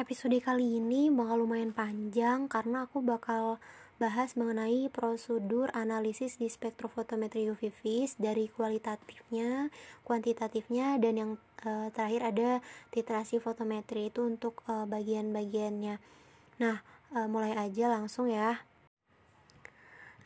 [0.00, 3.60] Episode kali ini bakal lumayan panjang karena aku bakal
[4.00, 9.68] bahas mengenai prosedur analisis di spektrofotometri UV vis dari kualitatifnya,
[10.08, 11.30] kuantitatifnya, dan yang
[11.68, 12.50] uh, terakhir ada
[12.88, 16.00] titrasi fotometri itu untuk uh, bagian-bagiannya.
[16.64, 16.80] Nah,
[17.12, 18.56] uh, mulai aja langsung ya.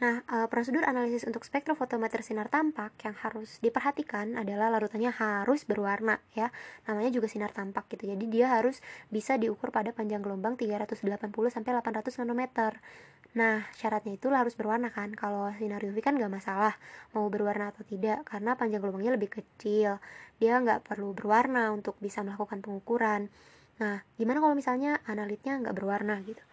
[0.05, 6.20] Nah, uh, prosedur analisis untuk spektrofotometer sinar tampak yang harus diperhatikan adalah larutannya harus berwarna
[6.37, 6.52] ya.
[6.84, 8.12] Namanya juga sinar tampak gitu.
[8.12, 11.09] Jadi dia harus bisa diukur pada panjang gelombang 380
[11.48, 12.84] sampai 800 nanometer.
[13.32, 15.09] Nah, syaratnya itu harus berwarna kan.
[15.16, 16.77] Kalau sinar UV kan nggak masalah
[17.16, 20.05] mau berwarna atau tidak karena panjang gelombangnya lebih kecil.
[20.37, 23.32] Dia nggak perlu berwarna untuk bisa melakukan pengukuran.
[23.80, 26.45] Nah, gimana kalau misalnya analitnya nggak berwarna gitu?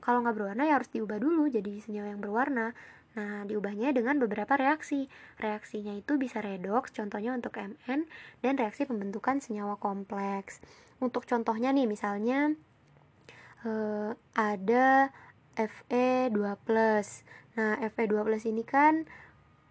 [0.00, 2.72] Kalau nggak berwarna ya harus diubah dulu jadi senyawa yang berwarna.
[3.18, 5.10] Nah, diubahnya dengan beberapa reaksi.
[5.42, 8.06] Reaksinya itu bisa redox, contohnya untuk Mn,
[8.42, 10.62] dan reaksi pembentukan senyawa kompleks.
[11.02, 12.54] Untuk contohnya nih, misalnya
[13.66, 15.10] eh, ada
[15.58, 16.34] Fe2+.
[17.58, 18.14] Nah, Fe2+
[18.46, 19.04] ini kan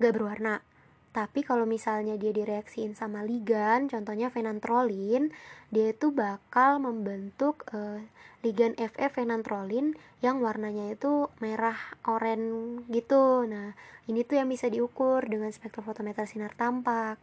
[0.03, 0.68] gak berwarna.
[1.09, 5.33] Tapi kalau misalnya dia direaksiin sama ligan, contohnya fenantrolin,
[5.73, 7.97] dia itu bakal membentuk uh,
[8.45, 13.43] ligan Fe fenantrolin yang warnanya itu merah oranye gitu.
[13.49, 13.73] Nah,
[14.05, 17.17] ini tuh yang bisa diukur dengan spektrofotometer sinar tampak.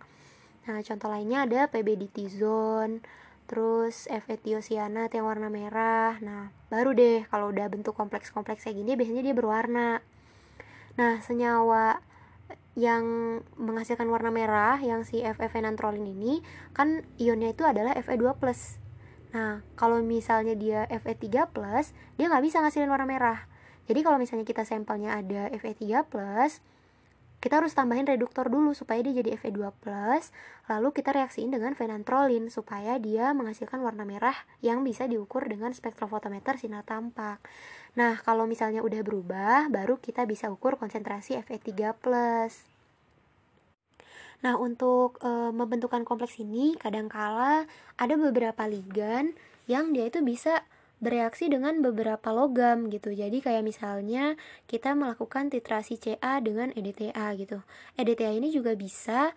[0.66, 3.06] Nah, contoh lainnya ada PB ditizon,
[3.46, 6.18] terus Fe tiosianat yang warna merah.
[6.20, 10.02] Nah, baru deh kalau udah bentuk kompleks-kompleks kayak gini biasanya dia berwarna.
[10.98, 12.02] Nah, senyawa
[12.76, 13.04] yang
[13.56, 16.44] menghasilkan warna merah yang si Fe fenantrolin ini
[16.76, 18.36] kan ionnya itu adalah Fe2+.
[19.32, 21.50] Nah, kalau misalnya dia Fe3+,
[22.20, 23.48] dia nggak bisa ngasilin warna merah.
[23.88, 26.04] Jadi kalau misalnya kita sampelnya ada Fe3+,
[27.36, 29.72] kita harus tambahin reduktor dulu supaya dia jadi Fe2+,
[30.68, 36.60] lalu kita reaksiin dengan fenantrolin supaya dia menghasilkan warna merah yang bisa diukur dengan spektrofotometer
[36.60, 37.40] sinar tampak.
[37.96, 41.96] Nah, kalau misalnya udah berubah, baru kita bisa ukur konsentrasi Fe3+.
[44.44, 47.64] Nah, untuk e, membentukkan kompleks ini kadangkala
[47.96, 49.32] ada beberapa ligan
[49.64, 50.68] yang dia itu bisa
[51.00, 53.16] bereaksi dengan beberapa logam gitu.
[53.16, 54.36] Jadi kayak misalnya
[54.68, 57.64] kita melakukan titrasi Ca dengan EDTA gitu.
[57.96, 59.32] EDTA ini juga bisa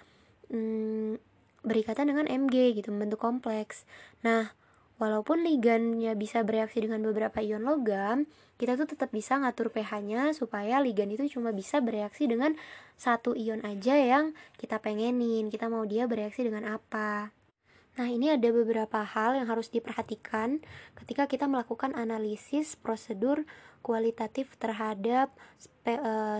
[0.52, 1.20] hmm,
[1.64, 3.84] berikatan dengan Mg gitu, membentuk kompleks.
[4.24, 4.52] Nah,
[5.00, 8.28] walaupun ligannya bisa bereaksi dengan beberapa ion logam,
[8.60, 12.54] kita tuh tetap bisa ngatur pH-nya supaya ligan itu cuma bisa bereaksi dengan
[13.00, 15.48] satu ion aja yang kita pengenin.
[15.48, 17.32] Kita mau dia bereaksi dengan apa.
[18.00, 20.64] Nah, ini ada beberapa hal yang harus diperhatikan
[21.04, 23.44] ketika kita melakukan analisis prosedur
[23.84, 26.40] kualitatif terhadap spe, uh,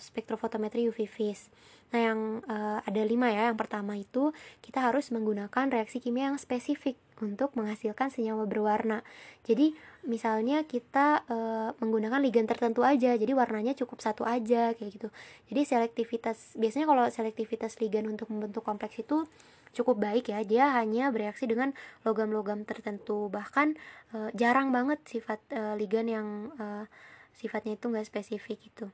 [0.00, 1.52] spektrofotometri UV vis.
[1.92, 3.52] Nah, yang uh, ada lima ya.
[3.52, 4.32] Yang pertama itu
[4.64, 9.00] kita harus menggunakan reaksi kimia yang spesifik untuk menghasilkan senyawa berwarna.
[9.48, 9.72] Jadi
[10.04, 11.36] misalnya kita e,
[11.80, 15.08] menggunakan ligan tertentu aja, jadi warnanya cukup satu aja kayak gitu.
[15.48, 19.24] Jadi selektivitas biasanya kalau selektivitas ligan untuk membentuk kompleks itu
[19.72, 20.44] cukup baik ya.
[20.44, 21.72] Dia hanya bereaksi dengan
[22.04, 23.32] logam-logam tertentu.
[23.32, 23.76] Bahkan
[24.12, 26.88] e, jarang banget sifat e, ligan yang e,
[27.32, 28.86] sifatnya itu nggak spesifik itu.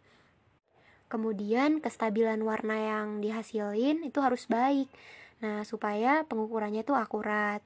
[1.10, 4.88] Kemudian kestabilan warna yang dihasilin itu harus baik.
[5.42, 7.60] Nah, supaya pengukurannya itu akurat.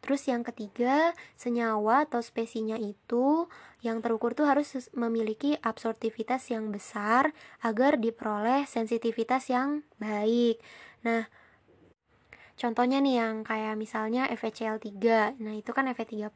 [0.00, 3.48] Terus yang ketiga, senyawa atau spesinya itu
[3.80, 10.60] yang terukur tuh harus memiliki absorptivitas yang besar agar diperoleh sensitivitas yang baik.
[11.04, 11.28] Nah,
[12.54, 14.94] Contohnya nih yang kayak misalnya FeCl3.
[15.42, 16.30] Nah, itu kan Fe3+.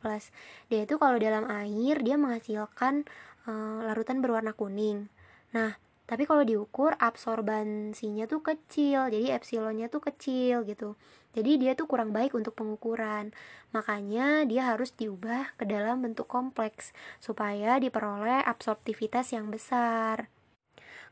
[0.67, 3.07] Dia itu kalau dalam air dia menghasilkan
[3.47, 5.07] uh, larutan berwarna kuning.
[5.55, 5.79] Nah,
[6.09, 10.97] tapi kalau diukur absorbansinya tuh kecil jadi epsilonnya tuh kecil gitu.
[11.37, 13.37] Jadi dia tuh kurang baik untuk pengukuran.
[13.77, 20.33] Makanya dia harus diubah ke dalam bentuk kompleks supaya diperoleh absorptivitas yang besar.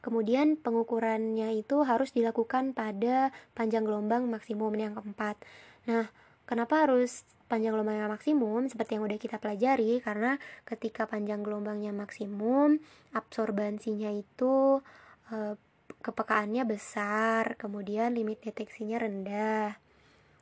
[0.00, 5.36] Kemudian pengukurannya itu harus dilakukan pada panjang gelombang maksimum yang keempat.
[5.84, 6.08] Nah
[6.48, 12.78] kenapa harus panjang gelombangnya maksimum seperti yang udah kita pelajari karena ketika panjang gelombangnya maksimum
[13.14, 14.82] absorbansinya itu
[15.30, 15.54] e,
[16.02, 19.78] kepekaannya besar kemudian limit deteksinya rendah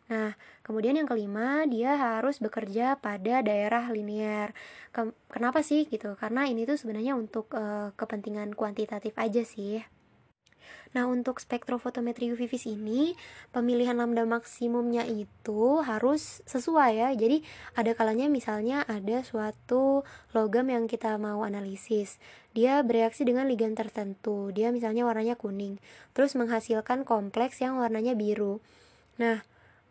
[0.05, 4.53] Nah, kemudian yang kelima, dia harus bekerja pada daerah linear.
[5.33, 6.13] Kenapa sih gitu?
[6.21, 9.81] Karena ini tuh sebenarnya untuk e, kepentingan kuantitatif aja sih.
[10.95, 13.19] Nah, untuk spektrofotometri UV vis ini,
[13.51, 17.09] pemilihan lambda maksimumnya itu harus sesuai ya.
[17.15, 17.43] Jadi,
[17.75, 22.23] ada kalanya misalnya ada suatu logam yang kita mau analisis.
[22.55, 24.55] Dia bereaksi dengan ligan tertentu.
[24.55, 25.83] Dia misalnya warnanya kuning,
[26.15, 28.63] terus menghasilkan kompleks yang warnanya biru.
[29.19, 29.43] Nah,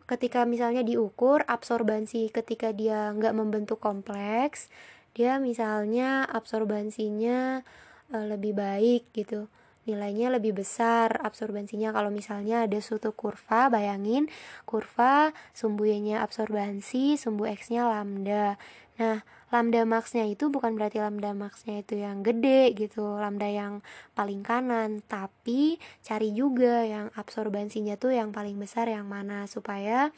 [0.04, 4.68] ketika misalnya diukur absorbansi ketika dia nggak membentuk kompleks
[5.16, 7.64] dia misalnya absorbansinya
[8.12, 9.48] e, lebih baik gitu
[9.84, 14.28] nilainya lebih besar absorbansinya kalau misalnya ada suatu kurva bayangin
[14.64, 18.56] kurva sumbu y-nya absorbansi sumbu x-nya lambda.
[18.96, 19.20] Nah
[19.52, 23.84] lambda max-nya itu bukan berarti lambda max-nya itu yang gede gitu lambda yang
[24.16, 25.04] paling kanan.
[25.04, 30.10] Tapi cari juga yang absorbansinya tuh yang paling besar yang mana supaya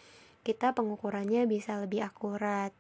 [0.46, 2.70] kita pengukurannya bisa lebih akurat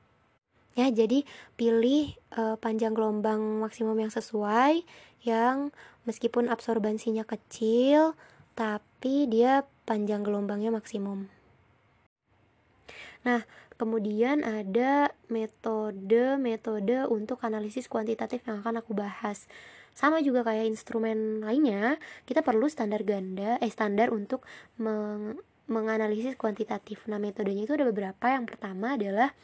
[0.76, 1.24] ya jadi
[1.56, 4.84] pilih uh, panjang gelombang maksimum yang sesuai
[5.24, 5.72] yang
[6.04, 8.12] meskipun absorbansinya kecil
[8.52, 11.32] tapi dia panjang gelombangnya maksimum.
[13.24, 13.42] Nah
[13.76, 19.48] kemudian ada metode-metode untuk analisis kuantitatif yang akan aku bahas.
[19.96, 21.96] Sama juga kayak instrumen lainnya
[22.28, 24.44] kita perlu standar ganda eh standar untuk
[24.76, 27.02] meng menganalisis kuantitatif.
[27.10, 28.30] Nah metodenya itu ada beberapa.
[28.30, 29.34] Yang pertama adalah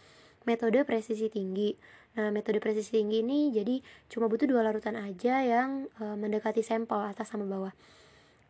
[0.45, 1.75] metode presisi tinggi
[2.13, 3.81] Nah, metode presisi tinggi ini jadi
[4.13, 7.73] cuma butuh dua larutan aja yang e, mendekati sampel atas sama bawah.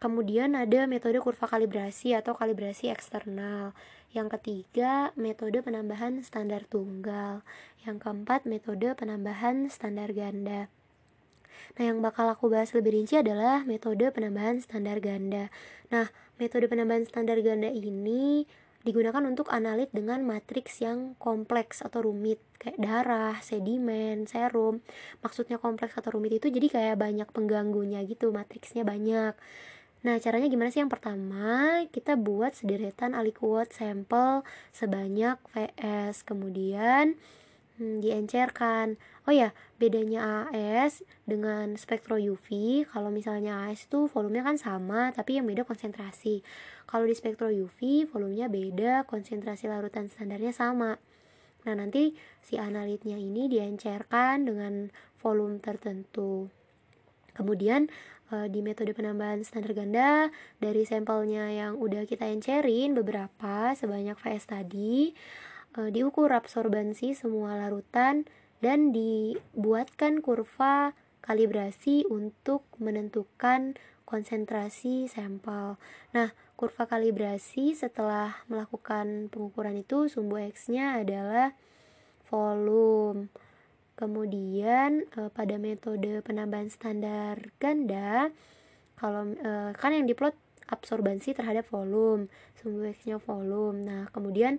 [0.03, 3.71] Kemudian ada metode kurva kalibrasi atau kalibrasi eksternal.
[4.11, 7.47] Yang ketiga, metode penambahan standar tunggal.
[7.87, 10.67] Yang keempat, metode penambahan standar ganda.
[11.79, 15.55] Nah, yang bakal aku bahas lebih rinci adalah metode penambahan standar ganda.
[15.95, 16.11] Nah,
[16.43, 18.51] metode penambahan standar ganda ini
[18.83, 24.83] digunakan untuk analit dengan matriks yang kompleks atau rumit kayak darah, sedimen, serum.
[25.23, 29.35] Maksudnya kompleks atau rumit itu jadi kayak banyak pengganggunya gitu, matriksnya banyak.
[30.03, 30.83] Nah, caranya gimana sih?
[30.83, 34.43] Yang pertama, kita buat sederetan aliquot sampel
[34.75, 36.27] sebanyak VS.
[36.27, 37.15] Kemudian
[37.83, 38.95] hmm, diencerkan.
[39.27, 39.51] Oh ya,
[39.83, 45.67] bedanya AS dengan spektro UV, kalau misalnya AS itu volumenya kan sama, tapi yang beda
[45.67, 46.47] konsentrasi.
[46.87, 51.03] Kalau di spektro UV, volumenya beda, konsentrasi larutan standarnya sama.
[51.63, 54.91] Nah, nanti si analitnya ini diencerkan dengan
[55.23, 56.51] volume tertentu.
[57.33, 57.87] Kemudian
[58.31, 64.45] e, di metode penambahan standar ganda dari sampelnya yang udah kita encerin beberapa sebanyak VS
[64.51, 65.15] tadi
[65.77, 68.29] e, diukur absorbansi semua larutan
[68.63, 75.81] dan dibuatkan kurva kalibrasi untuk menentukan konsentrasi sampel.
[76.13, 76.29] Nah,
[76.59, 81.57] kurva kalibrasi setelah melakukan pengukuran itu sumbu X-nya adalah
[82.29, 83.33] volume.
[83.97, 88.33] Kemudian e, pada metode penambahan standar ganda
[88.99, 90.37] kalau e, kan yang diplot
[90.73, 93.85] absorbansi terhadap volume, sumbu X-nya volume.
[93.85, 94.57] Nah, kemudian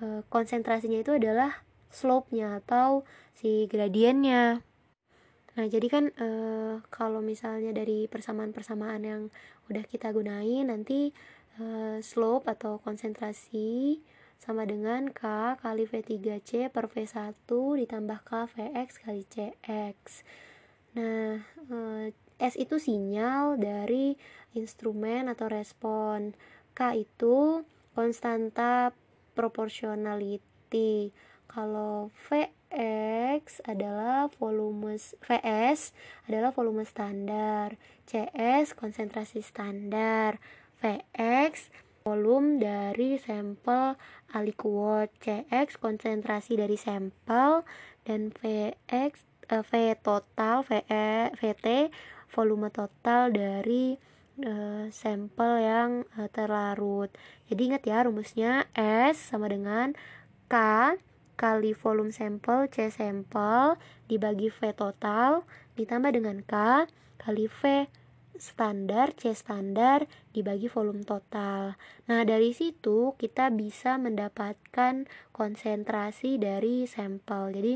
[0.00, 1.62] e, konsentrasinya itu adalah
[1.94, 4.62] slope-nya atau si gradiennya.
[5.54, 6.28] Nah, jadi kan e,
[6.90, 9.22] kalau misalnya dari persamaan-persamaan yang
[9.70, 11.14] udah kita gunain nanti
[11.58, 11.64] e,
[12.02, 14.02] slope atau konsentrasi
[14.42, 19.96] sama dengan K kali V3C per V1 ditambah K Vx kali Cx.
[20.94, 21.42] Nah,
[22.38, 24.18] S itu sinyal dari
[24.52, 26.34] instrumen atau respon.
[26.74, 27.62] K itu
[27.94, 28.90] konstanta
[29.34, 31.10] proportionality.
[31.44, 35.94] Kalau Vx adalah volume Vs
[36.26, 37.78] adalah volume standar,
[38.08, 40.40] Cs konsentrasi standar,
[40.80, 41.70] Vx
[42.04, 43.96] volume dari sampel
[44.36, 47.64] aliquot, Cx konsentrasi dari sampel
[48.04, 49.72] dan Vx eh, V
[50.04, 51.88] total VE, Vt
[52.28, 53.96] volume total dari
[54.42, 57.12] uh, sampel yang uh, terlarut.
[57.46, 59.94] Jadi ingat ya rumusnya S sama dengan
[60.50, 60.54] K
[61.34, 63.74] kali volume sampel C sampel
[64.06, 65.42] dibagi V total
[65.74, 66.86] ditambah dengan K
[67.18, 67.90] kali V
[68.34, 71.78] standar C standar dibagi volume total.
[72.10, 77.54] Nah, dari situ kita bisa mendapatkan konsentrasi dari sampel.
[77.54, 77.74] Jadi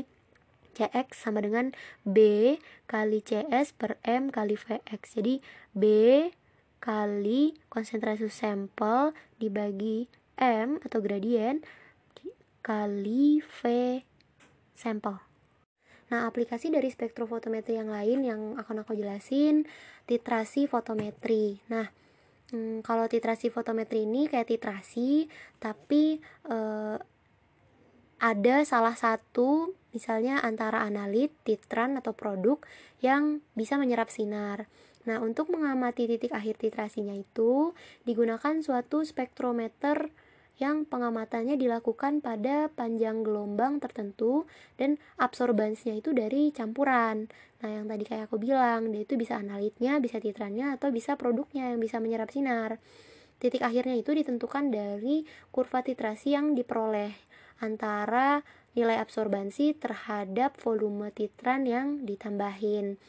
[0.79, 1.75] CX sama dengan
[2.07, 2.55] B
[2.87, 5.19] kali CS per M kali VX.
[5.19, 5.43] Jadi
[5.75, 5.83] B
[6.79, 10.07] kali konsentrasi sampel dibagi
[10.39, 11.59] M atau gradien
[12.63, 13.59] kali V
[14.75, 15.19] sampel.
[16.09, 19.69] Nah, aplikasi dari spektrofotometri yang lain yang akan aku jelasin,
[20.09, 21.61] titrasi fotometri.
[21.69, 21.85] Nah,
[22.49, 25.29] hmm, kalau titrasi fotometri ini kayak titrasi,
[25.61, 26.17] tapi
[26.49, 26.97] eh,
[28.19, 32.57] ada salah satu misalnya antara analit, titran atau produk
[33.05, 34.65] yang bisa menyerap sinar.
[35.07, 37.71] Nah, untuk mengamati titik akhir titrasinya itu
[38.03, 40.11] digunakan suatu spektrometer
[40.59, 44.43] yang pengamatannya dilakukan pada panjang gelombang tertentu
[44.75, 47.31] dan absorbansinya itu dari campuran.
[47.63, 51.71] Nah, yang tadi kayak aku bilang, dia itu bisa analitnya, bisa titrannya, atau bisa produknya
[51.71, 52.79] yang bisa menyerap sinar.
[53.39, 57.15] titik akhirnya itu ditentukan dari kurva titrasi yang diperoleh
[57.63, 58.43] antara
[58.75, 62.99] nilai absorbansi terhadap volume titran yang ditambahin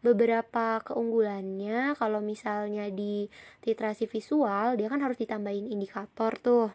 [0.00, 3.28] beberapa keunggulannya kalau misalnya di
[3.60, 6.68] titrasi visual dia kan harus ditambahin indikator tuh.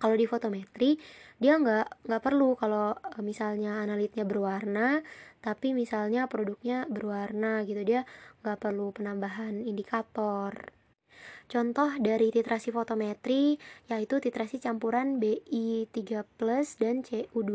[0.00, 0.96] Kalau di fotometri
[1.36, 5.04] dia nggak nggak perlu kalau e, misalnya analitnya berwarna
[5.40, 8.04] tapi misalnya produknya berwarna gitu dia
[8.44, 10.52] nggak perlu penambahan indikator
[11.50, 13.58] Contoh dari titrasi fotometri
[13.90, 15.98] yaitu titrasi campuran BI3
[16.78, 17.52] dan CU2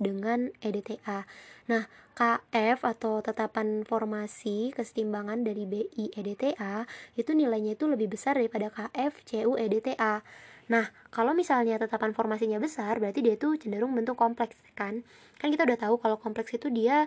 [0.00, 1.28] dengan EDTA.
[1.68, 1.84] Nah,
[2.18, 9.22] KF atau tetapan formasi kesetimbangan dari BI EDTA itu nilainya itu lebih besar daripada KF
[9.22, 10.26] CU EDTA.
[10.68, 15.06] Nah, kalau misalnya tetapan formasinya besar, berarti dia itu cenderung bentuk kompleks, kan?
[15.40, 17.06] Kan kita udah tahu kalau kompleks itu dia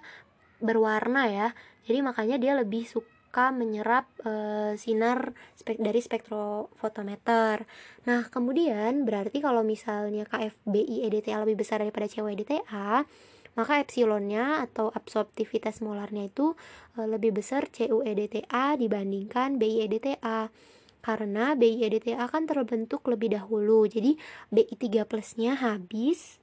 [0.62, 1.48] berwarna ya.
[1.86, 4.32] Jadi makanya dia lebih suka suka menyerap e,
[4.76, 7.64] sinar spek dari spektrofotometer.
[8.04, 13.08] Nah, kemudian berarti kalau misalnya KFBI EDTA lebih besar daripada CW EDTA,
[13.56, 16.60] maka epsilonnya atau absorptivitas molarnya itu
[17.00, 20.52] e, lebih besar CU EDTA dibandingkan BI EDTA
[21.00, 24.20] karena BI EDTA kan terbentuk lebih dahulu jadi
[24.52, 26.41] BI 3 plusnya habis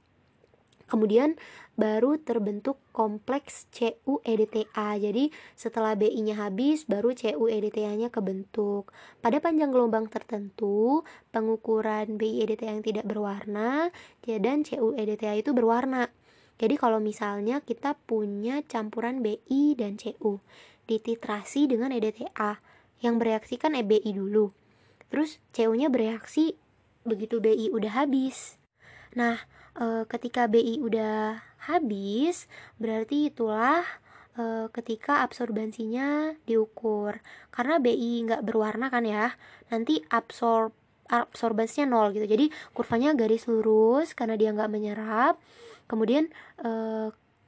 [0.89, 1.37] kemudian
[1.77, 4.99] baru terbentuk kompleks CU EDTA.
[4.99, 8.91] Jadi setelah BI-nya habis baru CU EDTA-nya kebentuk.
[9.23, 13.93] Pada panjang gelombang tertentu, pengukuran BI EDTA yang tidak berwarna
[14.27, 16.11] ya, dan CU EDTA itu berwarna.
[16.59, 20.43] Jadi kalau misalnya kita punya campuran BI dan CU
[20.89, 22.59] dititrasi dengan EDTA
[22.99, 24.51] yang bereaksi kan EBI dulu.
[25.07, 26.59] Terus CU-nya bereaksi
[27.07, 28.59] begitu BI udah habis.
[29.15, 29.39] Nah,
[29.79, 31.39] e, ketika BI udah
[31.71, 33.81] habis, berarti itulah
[34.35, 37.23] e, ketika absorbansinya diukur.
[37.49, 39.33] Karena BI nggak berwarna kan ya,
[39.71, 40.75] nanti absorb
[41.09, 42.29] absorbansinya nol gitu.
[42.29, 45.41] Jadi kurvanya garis lurus karena dia nggak menyerap.
[45.89, 46.29] Kemudian
[46.61, 46.71] e,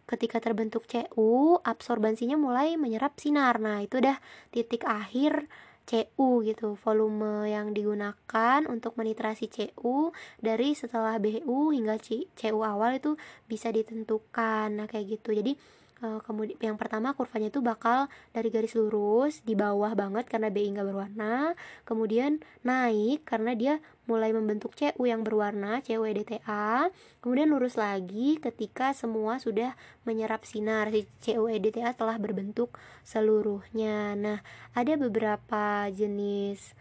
[0.10, 3.64] ketika terbentuk CU, absorbansinya mulai menyerap sinar.
[3.64, 4.20] Nah, itu udah
[4.52, 5.48] titik akhir
[5.86, 12.00] CU gitu volume yang digunakan untuk menitrasi CU dari setelah BU hingga
[12.38, 13.20] CU awal itu
[13.50, 14.72] bisa ditentukan.
[14.72, 15.36] Nah kayak gitu.
[15.36, 15.58] Jadi
[16.02, 20.88] kemudian yang pertama kurvanya itu bakal dari garis lurus di bawah banget karena BI nggak
[20.90, 21.54] berwarna
[21.86, 23.74] kemudian naik karena dia
[24.10, 26.90] mulai membentuk CU yang berwarna CU EDTA
[27.22, 32.74] kemudian lurus lagi ketika semua sudah menyerap sinar si CU EDTA telah berbentuk
[33.06, 34.18] seluruhnya.
[34.18, 34.40] Nah
[34.74, 36.74] ada beberapa jenis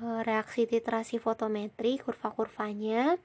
[0.00, 3.18] uh, reaksi titrasi fotometri kurva-kurvanya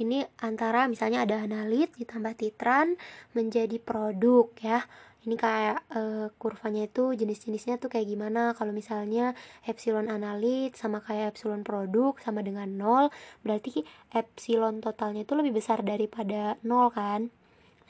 [0.00, 2.96] ini antara misalnya ada analit ditambah titran
[3.36, 4.80] menjadi produk ya.
[5.22, 8.58] Ini kayak uh, kurvanya itu jenis-jenisnya tuh kayak gimana?
[8.58, 13.06] Kalau misalnya epsilon analit sama kayak epsilon produk sama dengan nol
[13.46, 17.30] berarti epsilon totalnya itu lebih besar daripada nol kan?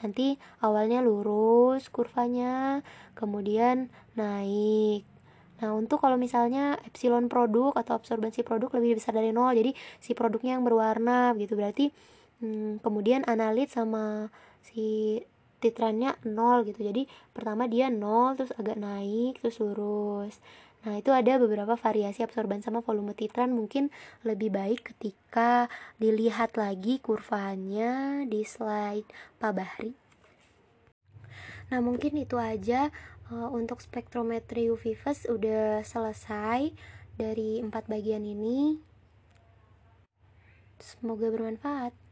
[0.05, 2.85] Nanti awalnya lurus kurvanya
[3.17, 5.12] kemudian naik
[5.61, 10.17] Nah, untuk kalau misalnya epsilon produk atau absorbansi produk lebih besar dari nol, jadi si
[10.17, 11.53] produknya yang berwarna gitu.
[11.53, 11.93] Berarti
[12.41, 14.33] hmm, kemudian analit sama
[14.65, 15.19] si
[15.63, 16.83] titrannya nol gitu.
[16.83, 20.41] Jadi pertama dia nol terus agak naik terus lurus.
[20.83, 23.87] Nah, itu ada beberapa variasi absorban sama volume titran mungkin
[24.27, 29.07] lebih baik ketika dilihat lagi kurvanya di slide
[29.39, 29.95] Pak Bahri.
[31.71, 32.91] Nah, mungkin itu aja
[33.33, 36.69] uh, untuk spektrometri UV-Vis udah selesai
[37.17, 38.77] dari empat bagian ini.
[40.77, 42.02] Semoga bermanfaat.